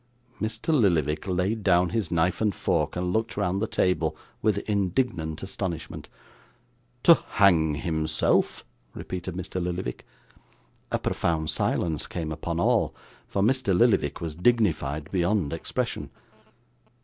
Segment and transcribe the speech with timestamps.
[0.41, 0.69] Mr.
[0.73, 6.09] Lillyvick laid down his knife and fork, and looked round the table with indignant astonishment.
[7.03, 9.61] 'To hang himself!' repeated Mr.
[9.63, 10.03] Lillyvick.
[10.91, 12.95] A profound silence came upon all,
[13.27, 13.77] for Mr.
[13.77, 16.09] Lillyvick was dignified beyond expression.